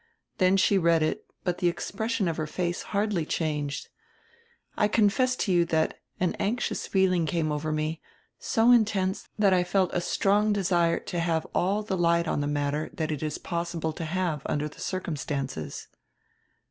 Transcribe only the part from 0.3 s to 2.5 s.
Then she read it, but the expression of her